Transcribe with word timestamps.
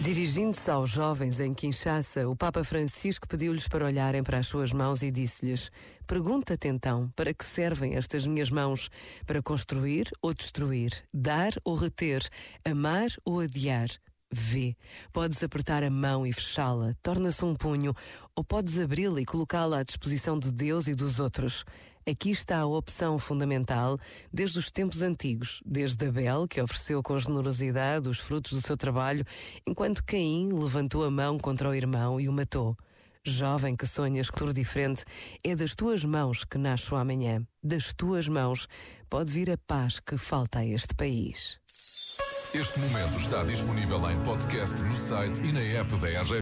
Dirigindo-se 0.00 0.70
aos 0.70 0.90
jovens 0.90 1.40
em 1.40 1.54
Kinshasa, 1.54 2.28
o 2.28 2.36
Papa 2.36 2.62
Francisco 2.62 3.26
pediu-lhes 3.26 3.66
para 3.66 3.86
olharem 3.86 4.22
para 4.22 4.36
as 4.38 4.46
suas 4.46 4.70
mãos 4.70 5.02
e 5.02 5.10
disse-lhes: 5.10 5.70
Pergunta-te 6.06 6.68
então, 6.68 7.10
para 7.16 7.32
que 7.32 7.44
servem 7.44 7.96
estas 7.96 8.26
minhas 8.26 8.50
mãos? 8.50 8.90
Para 9.26 9.42
construir 9.42 10.10
ou 10.20 10.34
destruir? 10.34 10.92
Dar 11.12 11.52
ou 11.64 11.74
reter? 11.74 12.22
Amar 12.62 13.08
ou 13.24 13.40
adiar? 13.40 13.88
Vê, 14.30 14.76
podes 15.10 15.42
apertar 15.42 15.82
a 15.82 15.88
mão 15.88 16.26
e 16.26 16.32
fechá-la, 16.32 16.92
torna-se 17.02 17.44
um 17.44 17.54
punho, 17.54 17.94
ou 18.36 18.44
podes 18.44 18.78
abri-la 18.78 19.20
e 19.20 19.24
colocá-la 19.24 19.78
à 19.78 19.82
disposição 19.82 20.38
de 20.38 20.52
Deus 20.52 20.86
e 20.86 20.94
dos 20.94 21.18
outros. 21.18 21.64
Aqui 22.06 22.30
está 22.30 22.58
a 22.58 22.66
opção 22.66 23.18
fundamental 23.18 23.98
desde 24.30 24.58
os 24.58 24.70
tempos 24.70 25.00
antigos, 25.00 25.62
desde 25.64 26.06
Abel, 26.06 26.46
que 26.46 26.60
ofereceu 26.60 27.02
com 27.02 27.18
generosidade 27.18 28.10
os 28.10 28.18
frutos 28.18 28.52
do 28.52 28.60
seu 28.60 28.76
trabalho, 28.76 29.24
enquanto 29.66 30.04
Caim 30.04 30.52
levantou 30.52 31.02
a 31.02 31.10
mão 31.10 31.38
contra 31.38 31.70
o 31.70 31.74
irmão 31.74 32.20
e 32.20 32.28
o 32.28 32.32
matou. 32.32 32.76
Jovem 33.26 33.74
que 33.74 33.86
sonhas 33.86 34.26
futuro 34.26 34.52
diferente, 34.52 35.02
é 35.42 35.56
das 35.56 35.74
tuas 35.74 36.04
mãos 36.04 36.44
que 36.44 36.58
nasce 36.58 36.92
o 36.92 36.96
amanhã. 36.98 37.42
Das 37.62 37.94
tuas 37.94 38.28
mãos 38.28 38.68
pode 39.08 39.32
vir 39.32 39.50
a 39.50 39.56
paz 39.56 39.98
que 39.98 40.18
falta 40.18 40.58
a 40.58 40.66
este 40.66 40.94
país. 40.94 41.58
Este 42.52 42.78
momento 42.78 43.18
está 43.18 43.42
disponível 43.44 44.10
em 44.10 44.20
podcast 44.24 44.80
no 44.82 44.94
site 44.94 45.42
e 45.42 45.52
na 45.52 45.60
app 45.60 45.96
da 45.96 46.06
RGP. 46.06 46.32